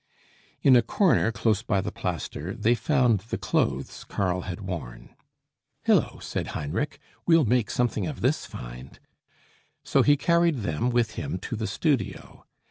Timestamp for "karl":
4.05-4.41